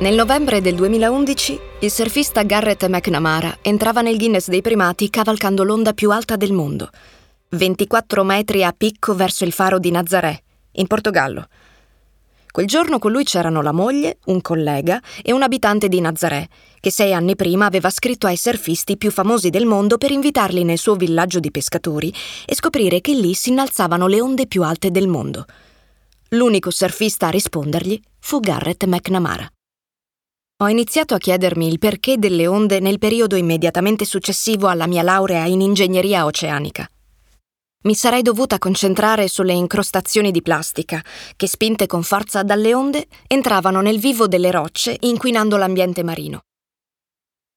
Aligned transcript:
Nel 0.00 0.14
novembre 0.14 0.62
del 0.62 0.76
2011 0.76 1.60
il 1.80 1.90
surfista 1.90 2.42
Garrett 2.42 2.86
McNamara 2.86 3.58
entrava 3.60 4.00
nel 4.00 4.16
Guinness 4.16 4.48
dei 4.48 4.62
primati 4.62 5.10
cavalcando 5.10 5.62
l'onda 5.62 5.92
più 5.92 6.10
alta 6.10 6.36
del 6.36 6.54
mondo, 6.54 6.88
24 7.50 8.24
metri 8.24 8.64
a 8.64 8.72
picco 8.72 9.14
verso 9.14 9.44
il 9.44 9.52
faro 9.52 9.78
di 9.78 9.90
Nazaré, 9.90 10.42
in 10.72 10.86
Portogallo. 10.86 11.48
Quel 12.50 12.66
giorno 12.66 12.98
con 12.98 13.12
lui 13.12 13.24
c'erano 13.24 13.60
la 13.60 13.72
moglie, 13.72 14.16
un 14.24 14.40
collega 14.40 15.02
e 15.22 15.32
un 15.34 15.42
abitante 15.42 15.90
di 15.90 16.00
Nazaré, 16.00 16.48
che 16.80 16.90
sei 16.90 17.12
anni 17.12 17.36
prima 17.36 17.66
aveva 17.66 17.90
scritto 17.90 18.26
ai 18.26 18.38
surfisti 18.38 18.96
più 18.96 19.10
famosi 19.10 19.50
del 19.50 19.66
mondo 19.66 19.98
per 19.98 20.12
invitarli 20.12 20.64
nel 20.64 20.78
suo 20.78 20.94
villaggio 20.94 21.40
di 21.40 21.50
pescatori 21.50 22.10
e 22.46 22.54
scoprire 22.54 23.02
che 23.02 23.12
lì 23.12 23.34
si 23.34 23.50
innalzavano 23.50 24.06
le 24.06 24.22
onde 24.22 24.46
più 24.46 24.62
alte 24.62 24.90
del 24.90 25.08
mondo. 25.08 25.44
L'unico 26.30 26.70
surfista 26.70 27.26
a 27.26 27.30
rispondergli 27.30 28.00
fu 28.18 28.40
Garrett 28.40 28.86
McNamara. 28.86 29.46
Ho 30.62 30.68
iniziato 30.68 31.14
a 31.14 31.18
chiedermi 31.18 31.66
il 31.66 31.78
perché 31.78 32.18
delle 32.18 32.46
onde 32.46 32.80
nel 32.80 32.98
periodo 32.98 33.34
immediatamente 33.34 34.04
successivo 34.04 34.68
alla 34.68 34.86
mia 34.86 35.00
laurea 35.00 35.46
in 35.46 35.62
ingegneria 35.62 36.26
oceanica. 36.26 36.86
Mi 37.84 37.94
sarei 37.94 38.20
dovuta 38.20 38.58
concentrare 38.58 39.26
sulle 39.26 39.54
incrostazioni 39.54 40.30
di 40.30 40.42
plastica, 40.42 41.02
che 41.34 41.48
spinte 41.48 41.86
con 41.86 42.02
forza 42.02 42.42
dalle 42.42 42.74
onde 42.74 43.06
entravano 43.26 43.80
nel 43.80 43.98
vivo 43.98 44.28
delle 44.28 44.50
rocce, 44.50 44.98
inquinando 45.00 45.56
l'ambiente 45.56 46.02
marino. 46.02 46.40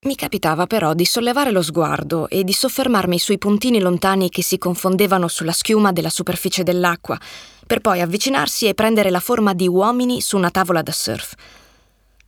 Mi 0.06 0.16
capitava 0.16 0.66
però 0.66 0.94
di 0.94 1.04
sollevare 1.04 1.52
lo 1.52 1.62
sguardo 1.62 2.30
e 2.30 2.46
di 2.46 2.54
soffermarmi 2.54 3.20
sui 3.20 3.38
puntini 3.38 3.82
lontani 3.82 4.30
che 4.30 4.44
si 4.44 4.58
confondevano 4.58 5.28
sulla 5.28 5.52
schiuma 5.52 5.92
della 5.92 6.10
superficie 6.10 6.64
dell'acqua, 6.64 7.20
per 7.68 7.82
poi 7.82 8.00
avvicinarsi 8.00 8.66
e 8.68 8.74
prendere 8.74 9.10
la 9.10 9.20
forma 9.20 9.54
di 9.54 9.68
uomini 9.68 10.22
su 10.22 10.38
una 10.38 10.52
tavola 10.52 10.82
da 10.82 10.94
surf. 10.94 11.36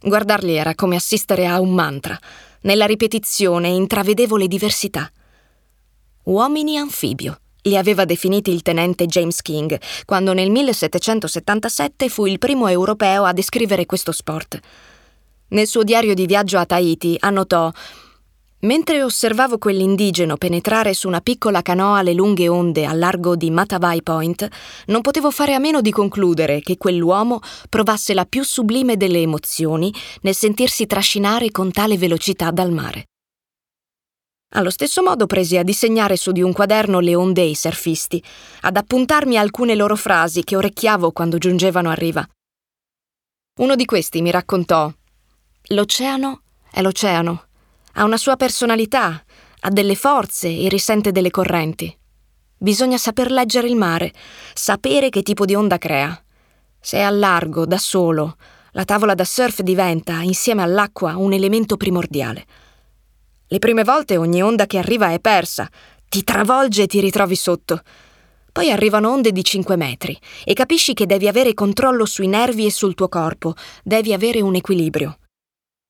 Guardarli 0.08 0.54
era 0.54 0.76
come 0.76 0.98
assistere 0.98 1.48
a 1.48 1.60
un 1.60 1.74
mantra. 1.74 2.16
Nella 2.62 2.86
ripetizione 2.86 3.70
intravedevo 3.70 4.38
le 4.38 4.48
diversità. 4.48 5.12
Uomini 6.26 6.78
anfibio, 6.78 7.40
li 7.64 7.76
aveva 7.76 8.06
definiti 8.06 8.52
il 8.52 8.62
tenente 8.62 9.08
James 9.08 9.42
King, 9.42 9.82
quando 10.06 10.34
nel 10.34 10.52
1777 10.52 12.08
fu 12.10 12.28
il 12.28 12.38
primo 12.38 12.68
europeo 12.68 13.24
a 13.24 13.34
descrivere 13.34 13.88
questo 13.88 14.12
sport. 14.12 14.60
Nel 15.48 15.66
suo 15.66 15.82
diario 15.82 16.14
di 16.14 16.28
viaggio 16.28 16.60
a 16.60 16.68
Tahiti 16.68 17.18
annotò 17.22 17.72
Mentre 18.66 19.04
osservavo 19.04 19.60
quell'indigeno 19.60 20.38
penetrare 20.38 20.96
su 20.96 21.08
una 21.08 21.22
piccola 21.22 21.62
canoa 21.62 22.02
le 22.02 22.14
lunghe 22.14 22.48
onde 22.48 22.86
al 22.86 22.98
largo 22.98 23.36
di 23.36 23.52
Matavai 23.52 24.02
Point, 24.02 24.48
non 24.88 25.02
potevo 25.02 25.30
fare 25.30 25.54
a 25.54 25.60
meno 25.60 25.82
di 25.82 25.92
concludere 25.92 26.62
che 26.62 26.76
quell'uomo 26.76 27.42
provasse 27.70 28.16
la 28.16 28.26
più 28.26 28.44
sublime 28.44 28.98
delle 28.98 29.22
emozioni 29.22 29.94
nel 30.22 30.34
sentirsi 30.34 30.88
trascinare 30.88 31.52
con 31.52 31.72
tale 31.72 31.96
velocità 31.96 32.50
dal 32.50 32.72
mare. 32.72 33.06
Allo 34.56 34.72
stesso 34.72 35.04
modo 35.04 35.28
presi 35.28 35.58
a 35.58 35.64
disegnare 35.64 36.16
su 36.16 36.32
di 36.32 36.42
un 36.42 36.52
quaderno 36.52 37.00
le 37.00 37.14
onde 37.14 37.42
e 37.42 37.50
i 37.50 37.56
surfisti, 37.56 38.24
ad 38.62 38.78
appuntarmi 38.78 39.38
alcune 39.38 39.76
loro 39.76 39.96
frasi 39.96 40.44
che 40.44 40.56
orecchiavo 40.56 41.12
quando 41.12 41.38
giungevano 41.38 41.92
a 41.92 41.94
riva. 41.94 42.28
Uno 43.60 43.76
di 43.76 43.86
questi 43.86 44.24
mi 44.24 44.32
raccontò 44.32 44.92
L'oceano 45.70 46.42
è 46.72 46.82
l'oceano 46.82 47.45
ha 47.98 48.04
una 48.04 48.18
sua 48.18 48.36
personalità, 48.36 49.24
ha 49.62 49.70
delle 49.70 49.96
forze 49.96 50.48
e 50.48 50.70
risente 50.70 51.12
delle 51.12 51.32
correnti. 51.32 51.96
Bisogna 52.58 52.98
saper 52.98 53.32
leggere 53.32 53.68
il 53.68 53.76
mare, 53.76 54.14
sapere 54.54 55.10
che 55.10 55.22
tipo 55.22 55.46
di 55.46 55.56
onda 55.56 55.78
crea. 55.78 56.22
Se 56.80 56.98
è 56.98 57.02
al 57.02 57.18
largo, 57.18 57.66
da 57.66 57.78
solo, 57.78 58.36
la 58.72 58.84
tavola 58.86 59.14
da 59.14 59.24
surf 59.24 59.62
diventa, 59.62 60.22
insieme 60.22 60.62
all'acqua, 60.62 61.16
un 61.18 61.34
elemento 61.34 61.78
primordiale. 61.78 62.46
Le 63.48 63.60
prime 63.60 63.84
volte 63.84 64.18
ogni 64.18 64.44
onda 64.44 64.66
che 64.66 64.78
arriva 64.78 65.12
è 65.12 65.20
persa, 65.20 65.70
ti 66.10 66.24
travolge 66.24 66.84
e 66.84 66.88
ti 66.88 67.00
ritrovi 67.00 67.36
sotto. 67.36 67.82
Poi 68.52 68.72
arrivano 68.72 69.12
onde 69.12 69.32
di 69.32 69.44
5 69.44 69.76
metri 69.76 70.18
e 70.44 70.54
capisci 70.54 70.94
che 70.94 71.06
devi 71.06 71.28
avere 71.28 71.54
controllo 71.54 72.06
sui 72.06 72.28
nervi 72.28 72.66
e 72.66 72.72
sul 72.72 72.96
tuo 72.96 73.08
corpo, 73.08 73.54
devi 73.84 74.14
avere 74.14 74.42
un 74.42 74.56
equilibrio. 74.56 75.18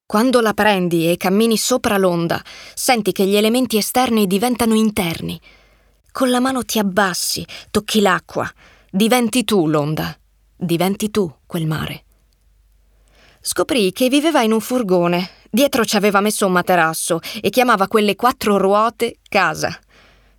Quando 0.08 0.40
la 0.40 0.54
prendi 0.54 1.10
e 1.10 1.18
cammini 1.18 1.58
sopra 1.58 1.98
l'onda, 1.98 2.40
senti 2.76 3.12
che 3.12 3.26
gli 3.26 3.36
elementi 3.36 3.78
esterni 3.78 4.28
diventano 4.28 4.76
interni. 4.76 5.42
Con 6.12 6.30
la 6.30 6.40
mano 6.40 6.64
ti 6.64 6.78
abbassi, 6.78 7.44
tocchi 7.72 8.02
l'acqua, 8.02 8.48
diventi 8.92 9.44
tu 9.44 9.68
l'onda, 9.68 10.16
diventi 10.56 11.10
tu 11.10 11.34
quel 11.48 11.66
mare. 11.66 12.04
Scoprì 13.42 13.92
che 13.92 14.08
viveva 14.08 14.44
in 14.44 14.52
un 14.52 14.62
furgone, 14.62 15.28
dietro 15.50 15.84
ci 15.84 15.96
aveva 15.96 16.22
messo 16.22 16.46
un 16.46 16.52
materasso 16.52 17.20
e 17.42 17.50
chiamava 17.50 17.88
quelle 17.88 18.16
quattro 18.16 18.58
ruote 18.58 19.18
casa. 19.28 19.76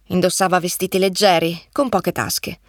Indossava 0.07 0.61
vestiti 0.61 0.97
leggeri, 0.99 1.61
con 1.73 1.89
poche 1.89 2.13
tasche. 2.13 2.61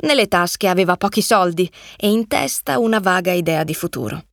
Nelle 0.00 0.28
tasche 0.28 0.68
aveva 0.68 0.98
pochi 0.98 1.22
soldi 1.22 1.70
e 1.96 2.10
in 2.10 2.28
testa 2.28 2.78
una 2.78 2.98
vaga 2.98 3.32
idea 3.32 3.64
di 3.64 3.74
futuro. 3.74 4.24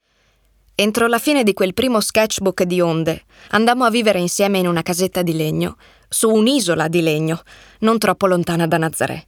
Entro 0.79 1.07
la 1.07 1.19
fine 1.19 1.43
di 1.43 1.51
quel 1.51 1.73
primo 1.73 1.99
sketchbook 1.99 2.63
di 2.63 2.79
onde, 2.79 3.23
andammo 3.49 3.83
a 3.83 3.89
vivere 3.89 4.19
insieme 4.19 4.59
in 4.59 4.67
una 4.67 4.81
casetta 4.81 5.21
di 5.21 5.35
legno, 5.35 5.75
su 6.07 6.29
un'isola 6.29 6.87
di 6.87 7.01
legno, 7.01 7.41
non 7.79 7.97
troppo 7.97 8.27
lontana 8.27 8.65
da 8.65 8.77
Nazaré. 8.77 9.27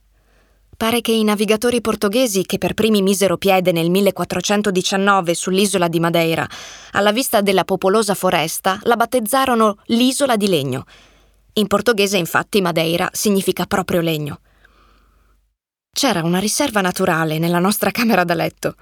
Pare 0.78 1.02
che 1.02 1.12
i 1.12 1.26
navigatori 1.26 1.82
portoghesi 1.82 2.46
che 2.46 2.58
per 2.58 2.74
primi 2.74 3.02
misero 3.02 3.36
piede 3.36 3.74
nel 3.74 3.90
1419 3.90 5.34
sull'isola 5.34 5.90
di 5.90 6.00
Madeira, 6.00 6.48
alla 6.92 7.12
vista 7.12 7.42
della 7.42 7.66
popolosa 7.66 8.14
foresta, 8.14 8.80
la 8.84 8.96
battezzarono 8.96 9.80
l'isola 9.88 10.38
di 10.38 10.48
legno. 10.48 10.86
In 11.56 11.68
portoghese, 11.68 12.16
infatti, 12.16 12.62
Madeira 12.62 13.10
significa 13.12 13.66
proprio 13.66 14.00
legno. 14.00 14.40
C'era 15.92 16.24
una 16.24 16.40
riserva 16.40 16.80
naturale 16.80 17.40
nella 17.40 17.60
nostra 17.60 17.92
camera 17.92 18.24
da 18.24 18.36
letto. 18.36 18.76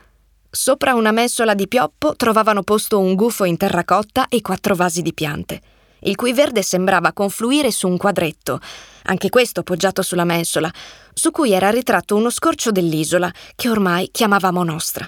Sopra 0.52 0.96
una 0.96 1.12
mensola 1.12 1.54
di 1.54 1.68
pioppo 1.68 2.16
trovavano 2.16 2.64
posto 2.64 3.00
un 3.00 3.14
gufo 3.14 3.44
in 3.44 3.56
terracotta 3.56 4.28
e 4.28 4.42
quattro 4.42 4.74
vasi 4.74 5.04
di 5.04 5.14
piante, 5.14 5.62
il 6.02 6.16
cui 6.16 6.34
verde 6.34 6.64
sembrava 6.64 7.14
confluire 7.14 7.70
su 7.70 7.88
un 7.88 7.98
quadretto, 7.98 8.60
anche 9.04 9.30
questo 9.30 9.62
poggiato 9.62 10.02
sulla 10.02 10.24
mensola, 10.24 10.72
su 11.14 11.30
cui 11.30 11.52
era 11.52 11.70
ritratto 11.70 12.16
uno 12.16 12.32
scorcio 12.32 12.72
dell'isola 12.72 13.32
che 13.56 13.70
ormai 13.70 14.10
chiamavamo 14.12 14.64
nostra. 14.64 15.08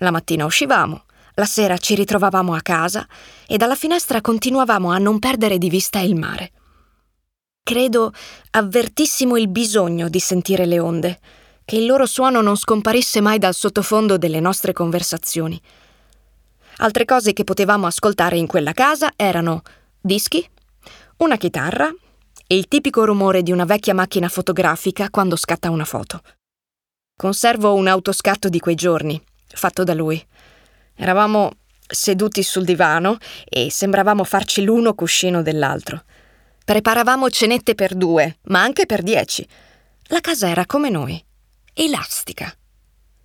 La 0.00 0.10
mattina 0.10 0.44
uscivamo, 0.44 1.04
la 1.32 1.46
sera 1.46 1.78
ci 1.78 1.94
ritrovavamo 1.94 2.54
a 2.54 2.60
casa 2.60 3.06
e 3.46 3.56
dalla 3.56 3.74
finestra 3.74 4.20
continuavamo 4.20 4.90
a 4.90 4.98
non 4.98 5.18
perdere 5.18 5.56
di 5.56 5.70
vista 5.70 6.00
il 6.00 6.14
mare. 6.14 6.52
Credo 7.62 8.12
avvertissimo 8.50 9.38
il 9.38 9.48
bisogno 9.48 10.10
di 10.10 10.20
sentire 10.20 10.66
le 10.66 10.78
onde 10.78 11.20
che 11.66 11.76
il 11.76 11.84
loro 11.84 12.06
suono 12.06 12.40
non 12.40 12.56
scomparisse 12.56 13.20
mai 13.20 13.38
dal 13.38 13.52
sottofondo 13.52 14.16
delle 14.16 14.38
nostre 14.38 14.72
conversazioni. 14.72 15.60
Altre 16.76 17.04
cose 17.04 17.32
che 17.32 17.42
potevamo 17.42 17.86
ascoltare 17.86 18.36
in 18.36 18.46
quella 18.46 18.72
casa 18.72 19.12
erano 19.16 19.62
dischi, 20.00 20.48
una 21.18 21.36
chitarra 21.36 21.92
e 22.46 22.56
il 22.56 22.68
tipico 22.68 23.04
rumore 23.04 23.42
di 23.42 23.50
una 23.50 23.64
vecchia 23.64 23.94
macchina 23.94 24.28
fotografica 24.28 25.10
quando 25.10 25.34
scatta 25.34 25.68
una 25.68 25.84
foto. 25.84 26.22
Conservo 27.16 27.74
un 27.74 27.88
autoscatto 27.88 28.48
di 28.48 28.60
quei 28.60 28.76
giorni, 28.76 29.20
fatto 29.48 29.82
da 29.82 29.94
lui. 29.94 30.24
Eravamo 30.94 31.50
seduti 31.84 32.44
sul 32.44 32.64
divano 32.64 33.18
e 33.44 33.72
sembravamo 33.72 34.22
farci 34.22 34.62
l'uno 34.62 34.94
cuscino 34.94 35.42
dell'altro. 35.42 36.04
Preparavamo 36.64 37.28
cenette 37.28 37.74
per 37.74 37.96
due, 37.96 38.36
ma 38.44 38.62
anche 38.62 38.86
per 38.86 39.02
dieci. 39.02 39.44
La 40.08 40.20
casa 40.20 40.48
era 40.48 40.64
come 40.64 40.90
noi 40.90 41.25
elastica. 41.76 42.52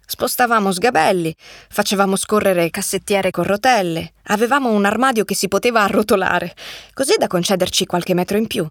Spostavamo 0.06 0.74
sgabelli, 0.74 1.34
facevamo 1.70 2.18
scorrere 2.18 2.70
cassettiere 2.70 3.32
con 3.32 3.46
rotelle, 3.46 4.12
avevamo 4.24 4.70
un 4.72 4.84
armadio 4.84 5.24
che 5.24 5.36
si 5.36 5.48
poteva 5.48 5.84
arrotolare, 5.84 6.54
così 6.94 7.16
da 7.18 7.28
concederci 7.28 7.86
qualche 7.86 8.14
metro 8.14 8.38
in 8.38 8.48
più. 8.48 8.68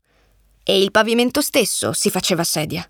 E 0.63 0.83
il 0.83 0.91
pavimento 0.91 1.41
stesso 1.41 1.95
si 1.95 2.11
faceva 2.11 2.45
sedia. 2.45 2.87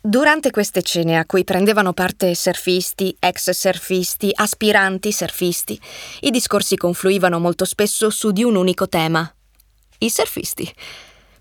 Durante 0.00 0.50
queste 0.50 0.82
cene 0.82 1.18
a 1.18 1.26
cui 1.26 1.42
prendevano 1.42 1.92
parte 1.92 2.34
surfisti, 2.36 3.16
ex 3.18 3.50
surfisti, 3.50 4.30
aspiranti 4.32 5.10
surfisti, 5.10 5.80
i 6.20 6.30
discorsi 6.30 6.76
confluivano 6.76 7.40
molto 7.40 7.64
spesso 7.64 8.08
su 8.10 8.30
di 8.30 8.44
un 8.44 8.54
unico 8.54 8.88
tema. 8.88 9.28
I 9.98 10.10
surfisti 10.10 10.72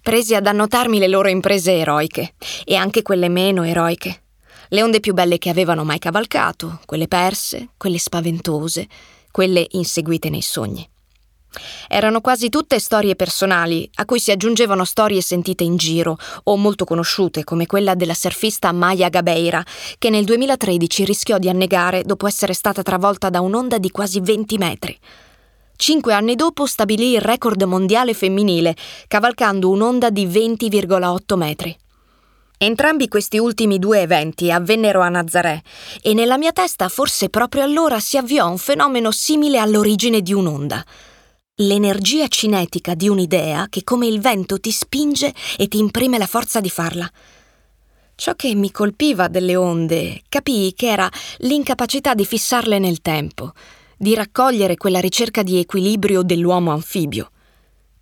presi 0.04 0.36
ad 0.36 0.46
annotarmi 0.46 1.00
le 1.00 1.08
loro 1.08 1.30
imprese 1.30 1.78
eroiche 1.78 2.34
e 2.66 2.76
anche 2.76 3.02
quelle 3.02 3.30
meno 3.30 3.64
eroiche. 3.64 4.24
Le 4.68 4.84
onde 4.84 5.00
più 5.00 5.14
belle 5.14 5.38
che 5.38 5.50
avevano 5.50 5.86
mai 5.86 5.98
cavalcato, 5.98 6.82
quelle 6.86 7.08
perse, 7.08 7.70
quelle 7.78 7.98
spaventose, 7.98 8.88
quelle 9.32 9.66
inseguite 9.72 10.30
nei 10.30 10.42
sogni. 10.42 10.88
Erano 11.88 12.20
quasi 12.20 12.50
tutte 12.50 12.80
storie 12.80 13.16
personali, 13.16 13.90
a 13.96 14.06
cui 14.06 14.20
si 14.20 14.32
aggiungevano 14.32 14.84
storie 14.84 15.22
sentite 15.22 15.64
in 15.64 15.78
giro 15.78 16.18
o 16.44 16.58
molto 16.58 16.84
conosciute, 16.84 17.44
come 17.44 17.66
quella 17.66 17.96
della 17.96 18.16
surfista 18.16 18.72
Maya 18.72 19.10
Gabeira, 19.10 19.64
che 19.98 20.10
nel 20.10 20.26
2013 20.26 21.06
rischiò 21.06 21.38
di 21.38 21.50
annegare 21.50 22.04
dopo 22.04 22.28
essere 22.28 22.54
stata 22.54 22.82
travolta 22.82 23.30
da 23.30 23.40
un'onda 23.40 23.78
di 23.78 23.92
quasi 23.92 24.20
20 24.20 24.58
metri. 24.58 25.00
Cinque 25.86 26.14
anni 26.14 26.36
dopo 26.36 26.66
stabilì 26.66 27.12
il 27.12 27.20
record 27.20 27.62
mondiale 27.64 28.14
femminile, 28.14 28.74
cavalcando 29.06 29.70
un'onda 29.70 30.10
di 30.12 30.26
20,8 30.26 31.36
metri. 31.36 31.78
Entrambi 32.58 33.10
questi 33.10 33.38
ultimi 33.38 33.80
due 33.80 34.00
eventi 34.00 34.50
avvennero 34.50 35.02
a 35.02 35.10
Nazaré 35.10 35.62
e 36.02 36.14
nella 36.14 36.38
mia 36.38 36.54
testa 36.54 36.88
forse 36.88 37.28
proprio 37.28 37.64
allora 37.64 38.00
si 38.00 38.16
avviò 38.16 38.50
un 38.50 38.58
fenomeno 38.60 39.12
simile 39.12 39.60
all'origine 39.60 40.22
di 40.22 40.32
un'onda. 40.32 40.82
L'energia 41.56 42.30
cinetica 42.30 42.94
di 42.94 43.10
un'idea 43.10 43.68
che 43.68 43.84
come 43.84 44.08
il 44.08 44.22
vento 44.22 44.62
ti 44.62 44.72
spinge 44.72 45.34
e 45.58 45.68
ti 45.68 45.80
imprime 45.80 46.18
la 46.18 46.28
forza 46.28 46.62
di 46.62 46.70
farla. 46.70 47.12
Ciò 48.16 48.36
che 48.36 48.56
mi 48.56 48.72
colpiva 48.72 49.28
delle 49.28 49.58
onde 49.58 50.22
capii 50.30 50.76
che 50.76 50.88
era 50.88 51.12
l'incapacità 51.40 52.14
di 52.14 52.24
fissarle 52.24 52.80
nel 52.80 53.02
tempo, 53.02 53.52
di 54.04 54.16
raccogliere 54.16 54.76
quella 54.76 55.00
ricerca 55.00 55.44
di 55.44 55.60
equilibrio 55.60 56.24
dell'uomo 56.24 56.72
anfibio. 56.72 57.32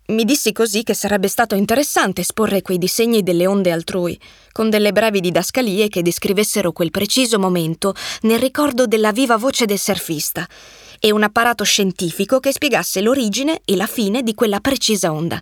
Mi 0.06 0.24
dissi 0.24 0.50
così 0.50 0.82
che 0.82 0.94
sarebbe 0.94 1.28
stato 1.28 1.54
interessante 1.54 2.22
esporre 2.22 2.60
quei 2.60 2.76
disegni 2.76 3.22
delle 3.22 3.46
onde 3.46 3.70
altrui, 3.70 4.18
con 4.50 4.68
delle 4.68 4.90
brevi 4.90 5.20
didascalie 5.20 5.86
che 5.86 6.02
descrivessero 6.02 6.72
quel 6.72 6.90
preciso 6.90 7.38
momento 7.38 7.94
nel 8.22 8.40
ricordo 8.40 8.88
della 8.88 9.12
viva 9.12 9.36
voce 9.36 9.64
del 9.64 9.78
surfista 9.78 10.44
e 10.98 11.12
un 11.12 11.22
apparato 11.22 11.62
scientifico 11.62 12.40
che 12.40 12.50
spiegasse 12.50 13.00
l'origine 13.00 13.60
e 13.64 13.76
la 13.76 13.86
fine 13.86 14.24
di 14.24 14.34
quella 14.34 14.58
precisa 14.58 15.12
onda. 15.12 15.40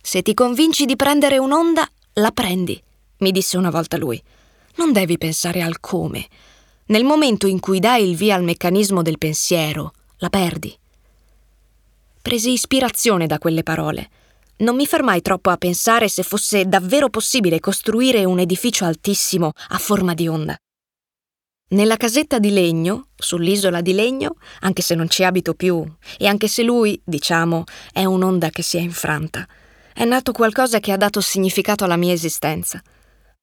Se 0.00 0.22
ti 0.22 0.32
convinci 0.32 0.84
di 0.84 0.94
prendere 0.94 1.38
un'onda, 1.38 1.84
la 2.14 2.30
prendi, 2.30 2.80
mi 3.18 3.32
disse 3.32 3.56
una 3.56 3.70
volta 3.70 3.96
lui. 3.96 4.22
Non 4.76 4.92
devi 4.92 5.18
pensare 5.18 5.60
al 5.60 5.80
come. 5.80 6.28
Nel 6.86 7.04
momento 7.04 7.46
in 7.46 7.60
cui 7.60 7.78
dai 7.80 8.06
il 8.06 8.14
via 8.14 8.34
al 8.34 8.42
meccanismo 8.42 9.00
del 9.00 9.16
pensiero, 9.16 9.92
la 10.18 10.28
perdi. 10.28 10.76
Presi 12.20 12.52
ispirazione 12.52 13.26
da 13.26 13.38
quelle 13.38 13.62
parole. 13.62 14.10
Non 14.56 14.76
mi 14.76 14.86
fermai 14.86 15.22
troppo 15.22 15.48
a 15.48 15.56
pensare 15.56 16.10
se 16.10 16.22
fosse 16.22 16.66
davvero 16.66 17.08
possibile 17.08 17.58
costruire 17.58 18.26
un 18.26 18.38
edificio 18.38 18.84
altissimo 18.84 19.52
a 19.68 19.78
forma 19.78 20.12
di 20.12 20.28
onda. 20.28 20.54
Nella 21.68 21.96
casetta 21.96 22.38
di 22.38 22.50
legno, 22.50 23.08
sull'isola 23.16 23.80
di 23.80 23.94
legno, 23.94 24.36
anche 24.60 24.82
se 24.82 24.94
non 24.94 25.08
ci 25.08 25.24
abito 25.24 25.54
più, 25.54 25.82
e 26.18 26.26
anche 26.26 26.48
se 26.48 26.62
lui, 26.62 27.00
diciamo, 27.02 27.64
è 27.94 28.04
un'onda 28.04 28.50
che 28.50 28.62
si 28.62 28.76
è 28.76 28.80
infranta, 28.80 29.48
è 29.94 30.04
nato 30.04 30.32
qualcosa 30.32 30.80
che 30.80 30.92
ha 30.92 30.98
dato 30.98 31.22
significato 31.22 31.84
alla 31.84 31.96
mia 31.96 32.12
esistenza. 32.12 32.82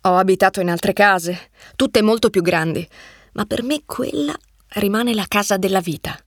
Ho 0.01 0.15
abitato 0.15 0.61
in 0.61 0.69
altre 0.69 0.93
case, 0.93 1.49
tutte 1.75 2.03
molto 2.03 2.29
più 2.29 2.43
grandi, 2.43 2.87
ma 3.33 3.45
per 3.45 3.63
me 3.63 3.83
quella 3.85 4.37
rimane 4.75 5.13
la 5.13 5.25
casa 5.27 5.57
della 5.57 5.79
vita. 5.79 6.17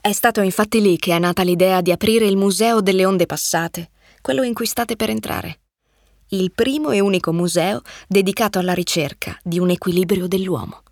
È 0.00 0.12
stato 0.12 0.40
infatti 0.40 0.80
lì 0.80 0.96
che 0.96 1.14
è 1.14 1.18
nata 1.18 1.42
l'idea 1.42 1.80
di 1.80 1.90
aprire 1.90 2.26
il 2.26 2.36
Museo 2.36 2.80
delle 2.80 3.04
Onde 3.04 3.26
Passate, 3.26 3.90
quello 4.20 4.42
in 4.42 4.54
cui 4.54 4.66
state 4.66 4.96
per 4.96 5.10
entrare. 5.10 5.60
Il 6.28 6.52
primo 6.52 6.90
e 6.90 7.00
unico 7.00 7.32
museo 7.32 7.82
dedicato 8.06 8.58
alla 8.58 8.74
ricerca 8.74 9.38
di 9.42 9.58
un 9.58 9.70
equilibrio 9.70 10.28
dell'uomo. 10.28 10.82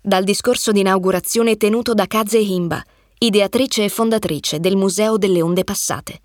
Dal 0.00 0.24
discorso 0.24 0.72
di 0.72 0.80
inaugurazione 0.80 1.56
tenuto 1.56 1.94
da 1.94 2.06
Kaze 2.06 2.38
Himba, 2.38 2.84
ideatrice 3.18 3.84
e 3.84 3.88
fondatrice 3.88 4.58
del 4.58 4.76
Museo 4.76 5.16
delle 5.16 5.40
Onde 5.40 5.62
Passate. 5.62 6.20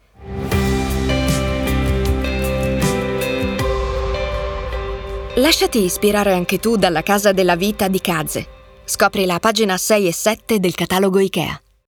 Lasciati 5.37 5.83
ispirare 5.83 6.33
anche 6.33 6.57
tu 6.57 6.77
dalla 6.77 7.03
Casa 7.03 7.31
della 7.31 7.55
Vita 7.55 7.87
di 7.87 8.01
Kaze 8.01 8.47
Scopri 8.83 9.27
la 9.27 9.37
pagina 9.37 9.77
6 9.77 10.07
e 10.07 10.13
7 10.13 10.59
del 10.59 10.73
catalogo 10.73 11.19
IKEA. 11.19 11.61